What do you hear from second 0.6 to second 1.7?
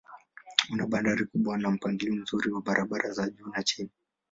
Una bandari kubwa